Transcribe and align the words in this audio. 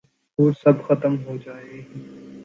اور 0.39 0.51
سب 0.53 0.81
ختم 0.87 1.15
ہوجائے 1.25 1.81